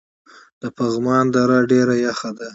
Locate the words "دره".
1.35-1.59